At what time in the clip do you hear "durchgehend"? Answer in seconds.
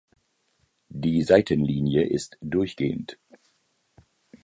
2.41-3.19